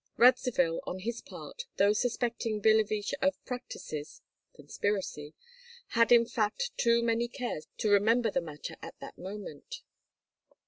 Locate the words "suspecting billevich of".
1.93-3.35